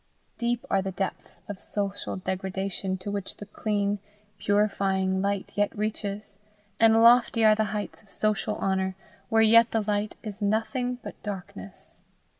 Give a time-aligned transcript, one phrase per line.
[0.39, 3.99] Deep are the depths of social degradation to which the clean,
[4.39, 6.39] purifying light yet reaches,
[6.79, 8.95] and lofty are the heights of social honour
[9.29, 12.01] where yet the light is nothing but darkness.